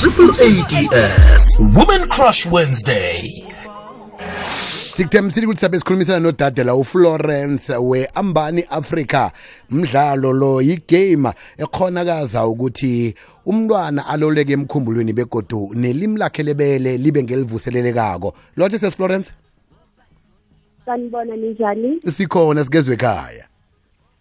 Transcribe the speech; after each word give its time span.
triple 0.00 0.32
ads 0.40 1.58
women 1.76 2.08
crush 2.08 2.46
wednesday. 2.46 3.44
Sikuthembisile 4.96 5.46
ukuthi 5.46 5.60
sabe 5.60 5.78
sikhulumisana 5.78 6.18
nodade 6.18 6.64
la 6.64 6.74
uflorence 6.74 7.76
we-ambani 7.76 8.64
africa 8.70 9.30
mdlalo 9.70 10.32
lo 10.32 10.62
yigame 10.62 11.32
ekhonakaza 11.58 12.46
ukuthi 12.46 13.14
umntwana 13.46 14.06
aloleke 14.06 14.52
emkhumbulweni 14.52 15.12
begodu 15.12 15.70
nelimi 15.74 16.18
lakhe 16.18 16.42
lebele 16.42 16.96
libe 16.96 17.22
ngelivuselelekako. 17.22 18.34
Lotshe 18.56 18.78
sesiflorence 18.78 19.32
sanibona 20.84 21.36
ninjani? 21.36 22.00
Sikhona 22.16 22.64
sikezwe 22.64 22.94
ekhaya. 22.94 23.49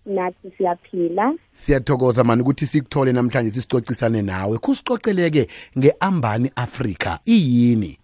Nathi 0.10 0.52
siyaphila. 0.58 1.34
Siyathokoza 1.54 2.24
mani 2.24 2.42
ukuthi 2.42 2.66
sikuthole 2.66 3.12
namhlanje 3.12 3.52
sisicocisane 3.52 4.22
nawe. 4.22 4.58
Kusicoceleke 4.58 5.48
nge-ambani 5.78 6.52
africa 6.56 7.20
iyini? 7.26 7.98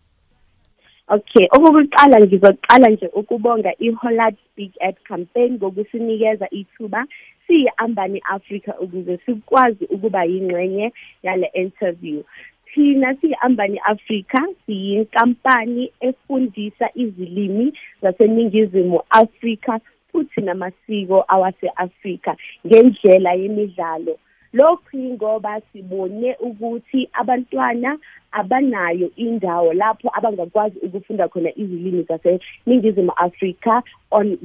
Okay 1.07 1.47
okokuqala 1.51 2.19
ngizoqala 2.19 2.89
nje 2.89 3.07
ukubonga 3.13 3.71
i-holland 3.79 4.37
big 4.57 4.71
ad 4.81 4.95
campaign 5.07 5.53
ngokusinikeza 5.53 6.47
ithuba 6.49 7.05
siyi-ambani 7.47 8.21
africa 8.25 8.71
ukuze 8.79 9.19
sikwazi 9.25 9.85
ukuba 9.85 10.23
yingxenye 10.23 10.93
yale 11.23 11.51
interview. 11.53 12.23
Thina 12.73 13.15
siyi-ambani 13.21 13.79
africa 13.79 14.39
siyinkampani 14.65 15.91
efundisa 15.99 16.89
izilimi 16.95 17.73
zaseningizimu 18.01 19.01
afrika 19.09 19.79
futhi 20.15 20.41
namasiko 20.41 21.25
awase-afrika 21.27 22.35
ngendlela 22.67 23.33
yemidlalo. 23.33 24.17
Lokhu 24.53 24.97
ngoba 24.97 25.61
sibone 25.71 26.35
ukuthi 26.39 27.09
abantwana 27.13 27.97
abanayo 28.35 29.09
indawo 29.15 29.73
lapho 29.73 30.09
abangakwazi 30.13 30.79
ukufunda 30.79 31.27
khona 31.27 31.49
izilimi 31.55 32.03
zaseningizimu 32.03 33.11
afrika 33.15 33.83
on 34.11 34.37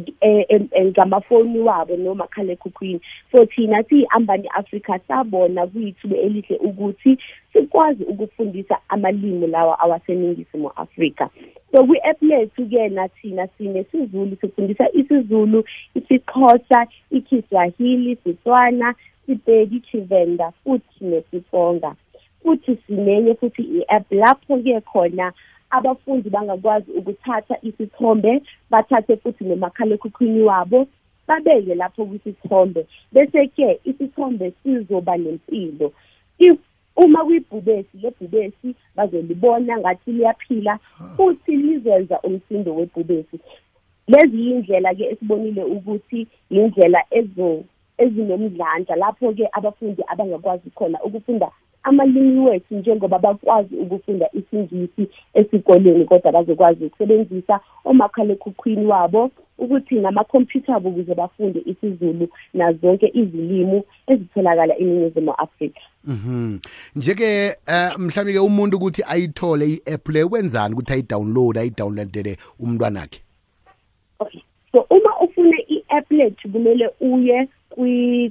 ngamafoni 0.85 1.59
wabo 1.59 1.97
noma 1.97 2.27
khalekhukhwini 2.27 3.01
so 3.33 3.47
thina 3.47 3.83
siyi-ambani 3.83 4.49
africa 4.49 4.99
sabona 5.09 5.67
kuyithuba 5.67 6.17
elihle 6.17 6.57
ukuthi 6.57 7.19
sikwazi 7.53 8.05
ukufundisa 8.05 8.79
amalimi 8.89 9.47
lawa 9.47 9.79
awaseningizimu 9.81 10.71
afrika. 10.77 11.31
So 11.73 11.85
kwi-app 11.87 12.23
lethu-ke 12.23 12.89
nathina 12.89 13.49
sinesizulu 13.59 14.37
sifundisa 14.41 14.93
isizulu 14.93 15.65
isixhosa 15.95 16.87
ikiswahili 17.11 18.17
sitswana 18.25 18.95
sibheki 19.27 19.81
chivenda 19.81 20.51
futhi 20.65 21.05
nesifonga 21.05 21.95
futhi 22.43 22.79
sinenye 22.87 23.35
futhi 23.35 23.63
i-app 23.63 24.13
lapho-ke 24.13 24.81
khona 24.81 25.33
abafundi 25.71 26.31
bangakwazi 26.31 26.91
ukuthatha 26.93 27.57
isithombe 27.63 28.43
bathathe 28.71 29.17
futhi 29.17 29.45
nomakhalekhukhwini 29.45 30.43
wabo 30.43 30.87
babeke 31.31 31.75
lapho 31.75 32.07
kwisithombe. 32.07 32.87
Bese-ke 33.13 33.81
isithombe 33.85 34.53
sizoba 34.63 35.17
nempilo. 35.17 35.93
If 36.39 36.59
uma 36.97 37.25
kuyibhubesi 37.25 37.97
le 38.03 38.11
bhubesi 38.11 38.75
bazolibona 38.97 39.79
ngathi 39.79 40.13
liyaphila 40.13 40.79
futhi 41.17 41.57
lizenza 41.57 42.21
umsindo 42.21 42.75
webhubesi. 42.75 43.41
Lezi 44.09 44.37
yindlela-ke 44.47 45.05
esibonile 45.13 45.65
ukuthi 45.65 46.27
yindlela 46.51 47.01
ezinomdlandla 47.99 48.97
lapho-ke 48.97 49.49
abafundi 49.53 50.03
abangakwazi 50.07 50.71
khona 50.71 51.03
ukufunda 51.03 51.51
amalimi 51.83 52.41
wethu 52.41 52.75
njengoba 52.75 53.19
bakwazi 53.19 53.77
ukufunda 53.77 54.29
isingisi 54.33 55.09
esikoleni 55.35 56.05
kodwa 56.05 56.33
bazokwazi 56.33 56.85
ukusebenzisa 56.85 57.61
omakhalekhukhwini 57.85 58.87
wabo 58.87 59.31
ukuthi 59.59 59.95
namakhompyutha 59.95 60.75
abo 60.75 60.89
ukuze 60.89 61.15
bafunde 61.15 61.63
isizulu 61.67 62.29
nazonke 62.55 63.11
izilimu 63.15 63.85
ezitholakala 64.07 64.79
eningizimu 64.79 65.35
afrika 65.35 65.81
Mhm. 66.05 66.59
Njeke 66.97 67.57
uh, 67.69 67.99
mhlawumbe 67.99 68.33
ke 68.33 68.39
umuntu 68.39 68.77
ukuthi 68.77 69.03
ayithole 69.09 69.67
i-app 69.67 70.09
le 70.09 70.25
wenzani 70.25 70.75
ukuthi 70.75 70.93
ayidownload 70.93 71.59
ayidownloadele 71.59 72.37
umntwana 72.61 73.01
wakhe. 73.01 73.21
Okay. 74.19 74.41
So 74.73 74.87
uma 74.91 75.21
ufuna 75.21 75.57
i-app 75.69 76.11
lethu 76.11 76.49
kumele 76.49 76.91
uye 77.01 77.49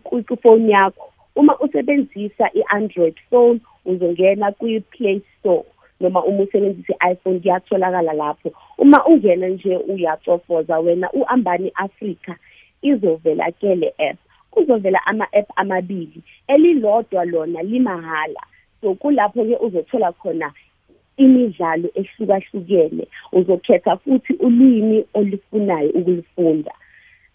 kwifoni 0.04 0.72
yakho 0.72 1.09
uma 1.40 1.60
usebenzisa 1.60 2.50
i-android 2.54 3.16
phone 3.30 3.60
uzongena 3.86 4.52
kwi-play 4.52 5.22
store 5.40 5.64
noma 6.00 6.24
uma 6.24 6.44
usebenzisa 6.44 6.94
i-iphone 6.94 7.40
kuyatholakala 7.40 8.14
lapho. 8.14 8.52
Uma 8.78 9.06
ungena 9.06 9.48
nje 9.48 9.78
uyacofoza 9.78 10.80
wena 10.80 11.12
u-ambani 11.12 11.72
africa 11.76 12.36
izovela 12.82 13.52
ke 13.52 13.76
le 13.76 13.94
app. 13.98 14.18
Kuzovela 14.52 15.00
ama-app 15.06 15.52
amabili 15.56 16.22
elilodwa 16.48 17.26
lona 17.26 17.64
limahala. 17.64 18.42
So 18.82 18.94
kulapho-ke 18.96 19.58
uzothola 19.58 20.12
khona 20.12 20.52
imidlalo 21.18 21.90
ehlukahlukene. 21.96 23.08
Uzokhetha 23.32 23.98
futhi 23.98 24.34
ulimi 24.34 25.06
olufunayo 25.14 25.90
ukulifunda. 25.90 26.72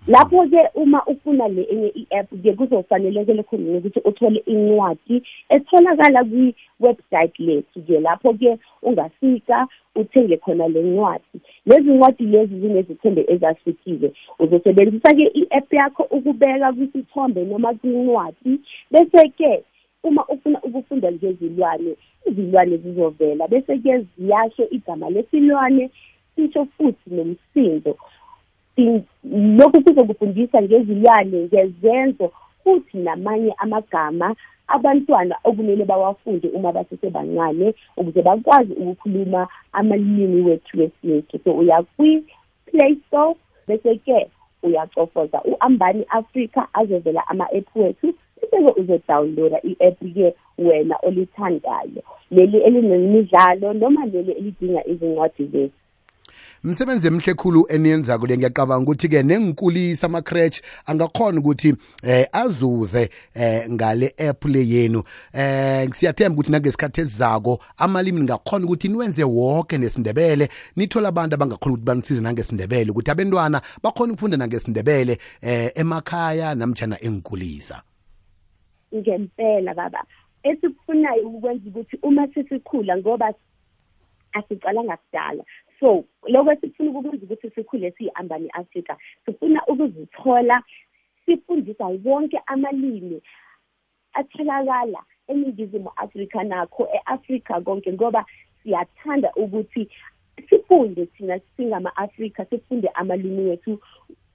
Lapho-ke 0.06 0.68
uma 0.74 1.02
ufuna 1.06 1.48
le 1.48 1.62
enye 1.62 1.88
i-app-ke 1.88 2.52
kuzofanelekele 2.52 3.42
khona 3.42 3.78
ukuthi 3.78 4.00
uthole 4.04 4.42
incwadi 4.46 5.22
etholakala 5.48 6.24
kwi-website 6.24 7.38
lethu-ke 7.38 8.00
lapho-ke 8.00 8.58
ungafika 8.82 9.66
uthenge 9.96 10.36
khona 10.36 10.68
le 10.68 10.82
ncwadi. 10.82 11.40
Lezi 11.66 11.90
ncwadi 11.90 12.24
lezi 12.24 12.60
zinezithombe 12.60 13.24
ezahlukile. 13.28 14.12
Uzosebenzisa-ke 14.38 15.24
i-app 15.34 15.72
yakho 15.72 16.02
ukubeka 16.02 16.72
kwisithombe 16.72 17.44
noma 17.44 17.74
kwincwadi 17.74 18.60
bese-ke 18.90 19.64
uma 20.02 20.26
ufuna 20.28 20.62
ukufunda 20.62 21.12
ngezilwane 21.12 21.96
izilwane 22.26 22.76
zizovela 22.76 23.48
bese-ke 23.48 24.06
ziyasho 24.18 24.68
igama 24.70 25.10
lesilwane 25.10 25.90
sisho 26.36 26.66
futhi 26.76 27.10
nomsindo. 27.10 27.96
Lokhu 29.58 29.82
kuzokufundisa 29.84 30.62
ngezilwane 30.62 31.38
ngezenzo 31.42 32.32
futhi 32.64 32.98
namanye 32.98 33.54
amagama 33.58 34.36
abantwana 34.66 35.36
okumele 35.44 35.84
bawafunde 35.84 36.48
uma 36.48 36.72
basesebancane 36.72 37.74
ukuze 37.96 38.22
bakwazi 38.22 38.72
ukukhuluma 38.72 39.48
amalimi 39.72 40.42
wethu 40.42 40.80
wesintu 40.80 41.38
so 41.44 41.52
uya 41.52 41.82
kwi-play 41.96 42.96
store 43.06 43.36
bese-ke 43.68 44.30
uyacofoza. 44.62 45.42
U-ambani 45.44 46.04
africa 46.08 46.66
azovela 46.72 47.28
ama-app 47.28 47.76
wethu 47.76 48.14
bese-ke 48.40 48.80
uzodownloada 48.80 49.60
i-app-ke 49.62 50.34
wena 50.58 50.96
olithandayo. 51.02 52.02
Leli 52.30 52.58
elinemidlalo 52.58 53.72
noma 53.72 54.06
leli 54.06 54.32
elidinga 54.32 54.86
izincwadi 54.86 55.44
zethu. 55.46 55.83
Msebenzi 56.64 57.06
emhle 57.06 57.34
khulu 57.34 57.66
eniyenzako 57.68 58.26
le 58.26 58.36
ngiyacabanga 58.36 58.82
ukuthi 58.82 59.08
ke 59.08 59.22
nengikulisa 59.22 60.06
ama 60.06 60.22
crutch 60.22 60.62
angakhona 60.86 61.40
ukuthi 61.40 61.74
eh 62.02 62.26
azuze 62.32 63.10
eh 63.34 63.70
ngale 63.70 64.14
app 64.18 64.44
le 64.44 64.68
yenu. 64.68 65.02
Eh 65.32 65.90
siyathemba 65.92 66.34
ukuthi 66.34 66.52
nangesikhathi 66.52 67.00
esizako 67.00 67.60
amalimi 67.76 68.20
ngakhona 68.20 68.64
ukuthi 68.64 68.88
niwenze 68.88 69.24
wonke 69.24 69.78
nesindebele 69.78 70.48
nithola 70.76 71.08
abantu 71.08 71.34
abangakhona 71.34 71.74
ukuthi 71.74 71.84
banisize 71.84 72.20
nangesindebele 72.20 72.90
ukuthi 72.90 73.10
abantwana 73.10 73.60
bakhona 73.82 74.12
ukufunda 74.12 74.36
nangesindebele 74.36 75.18
eh 75.42 75.70
emakhaya 75.74 76.54
namtjana 76.54 76.96
engikulisa 77.04 77.82
ngempela 78.94 79.74
baba. 79.74 80.04
Esikufunayo 80.42 81.28
ukwenza 81.28 81.68
ukuthi 81.68 81.98
uma 82.02 82.26
sesikhula 82.34 82.96
ngoba 82.96 83.34
asicalanga 84.32 84.96
kudala 84.96 85.44
so 85.80 86.04
lokho 86.28 86.52
esifuna 86.52 86.90
ukukwenza 86.90 87.24
ukuthi 87.24 87.50
sikhule 87.50 87.90
siyi-ambani 87.90 88.48
africa 88.52 88.96
sifuna 89.24 89.66
ukuzithola 89.66 90.62
sifundisa 91.26 91.86
wonke 91.86 92.40
amalimi 92.46 93.22
atholakala 94.12 95.02
eningizimu 95.28 95.90
afrika 95.96 96.44
nakho 96.44 96.88
e-afrika 96.94 97.60
konke 97.60 97.92
ngoba 97.92 98.24
siyathanda 98.62 99.32
ukuthi 99.34 99.88
sifunde 100.48 101.06
thina 101.06 101.40
singama-afrika 101.56 102.44
sifunde 102.44 102.88
amalimi 102.88 103.48
wethu 103.50 103.80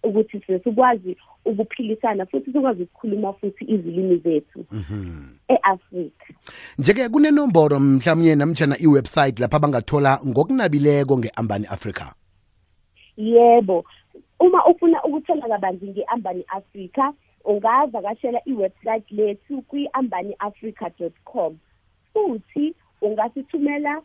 ukuthi 0.03 0.41
sikwazi 0.63 1.17
ukuphilisana 1.45 2.25
futhi 2.25 2.51
sikwazi 2.51 2.83
ukukhuluma 2.83 3.33
futhi 3.33 3.65
izilimi 3.65 4.17
zethu 4.17 4.65
e-Afrika. 5.47 6.25
Njeke 6.77 7.09
kunenomboro 7.09 7.79
mhlawumnye 7.79 8.35
namtjana 8.35 8.79
iwebsite 8.79 9.41
lapha 9.41 9.59
bangathola 9.59 10.19
ngokunabileko 10.27 11.17
nge-ambani 11.17 11.65
africa 11.65 12.05
yebo. 13.17 13.85
Uma 14.39 14.65
ufuna 14.65 15.03
ukuthola 15.03 15.47
kabanzi 15.47 15.87
nge-ambani 15.87 16.43
africa 16.47 17.13
ungavakashela 17.45 18.41
iwebsite 18.45 19.15
lethu 19.15 19.61
kwi-ambaniafrica.com 19.61 21.57
futhi 22.13 22.75
ungasithumela 23.01 24.01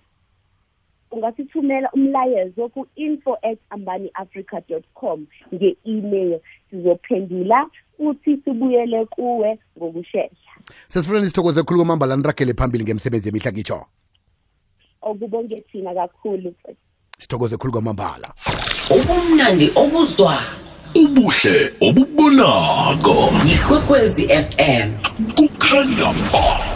ungasithumela 1.15 1.91
umlayezo 1.93 2.69
ku-info 2.69 3.39
at 3.43 3.59
ambaniafrica 3.71 4.63
com 4.95 5.27
nge-email. 5.55 6.41
Sizophendula 6.71 7.67
futhi 7.97 8.37
sibuyele 8.45 9.07
kuwe 9.07 9.59
ngokushesha. 9.79 10.53
Sesifuna 10.89 11.27
sithokoze 11.27 11.63
khulu 11.63 11.79
kwamambala 11.79 12.17
niragele 12.17 12.55
phambili 12.55 12.85
ngemsebenzi 12.85 13.29
yemihla 13.29 13.53
ngitsho 13.53 13.87
okubonge 15.03 15.61
thina 15.61 15.95
kakhulu. 15.95 16.55
Sithokoze 17.19 17.57
khulu 17.57 17.73
kwamambala. 17.73 18.35
Ubumnandi 18.91 19.71
obuzwayo 19.75 20.65
ubuhle 20.95 21.73
obubonako 21.81 23.17
yikwekwezi 23.49 24.29
fm 24.29 24.89
kukhanya 25.37 26.13
ba. 26.33 26.74